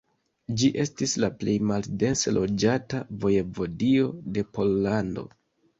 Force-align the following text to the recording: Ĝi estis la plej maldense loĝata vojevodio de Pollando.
Ĝi 0.61 0.69
estis 0.83 1.13
la 1.25 1.29
plej 1.43 1.55
maldense 1.73 2.33
loĝata 2.39 3.05
vojevodio 3.27 4.13
de 4.39 4.51
Pollando. 4.59 5.31